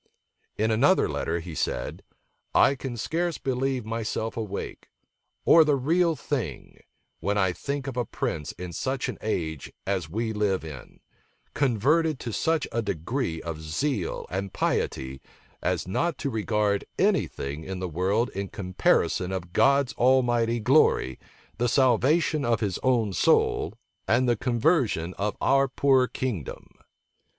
In 0.57 0.71
another 0.71 1.07
letter 1.07 1.41
he 1.41 1.53
said, 1.53 2.01
"I 2.55 2.73
can 2.73 2.97
scarce 2.97 3.37
believe 3.37 3.85
myself 3.85 4.35
awake, 4.35 4.87
or 5.45 5.63
the 5.63 5.77
thing 6.17 6.71
real, 6.73 6.81
when 7.19 7.37
I 7.37 7.53
think 7.53 7.85
of 7.85 7.97
a 7.97 8.03
prince 8.05 8.51
in 8.53 8.73
such 8.73 9.09
an 9.09 9.19
age 9.21 9.71
as 9.85 10.09
we 10.09 10.33
live 10.33 10.65
in, 10.65 11.01
converted 11.53 12.19
to 12.21 12.33
such 12.33 12.67
a 12.71 12.81
degree 12.81 13.43
of 13.43 13.61
zeal 13.61 14.25
and 14.31 14.51
piety, 14.51 15.21
as 15.61 15.87
not 15.87 16.17
to 16.17 16.31
regard 16.31 16.83
any 16.97 17.27
thing 17.27 17.63
in 17.63 17.77
the 17.77 17.87
world 17.87 18.31
in 18.31 18.47
comparison 18.47 19.31
of 19.31 19.53
God 19.53 19.93
Almighty's 19.99 20.63
glory, 20.63 21.19
the 21.59 21.69
salvation 21.69 22.43
of 22.43 22.59
his 22.59 22.79
own 22.81 23.13
soul, 23.13 23.75
and 24.07 24.27
the 24.27 24.35
conversion 24.35 25.13
of 25.19 25.37
our 25.39 25.67
poor 25.67 26.07
kingdom." 26.07 26.71